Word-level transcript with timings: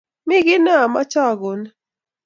mi 0.27 0.37
kiy 0.45 0.61
neomeche 0.63 1.19
akonin 1.31 1.63